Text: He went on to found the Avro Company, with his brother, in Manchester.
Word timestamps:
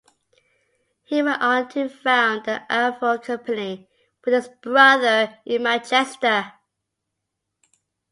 He 1.03 1.21
went 1.21 1.43
on 1.43 1.69
to 1.73 1.87
found 1.87 2.45
the 2.45 2.63
Avro 2.71 3.21
Company, 3.23 3.87
with 4.25 4.33
his 4.33 4.47
brother, 4.63 5.37
in 5.45 5.61
Manchester. 5.61 6.53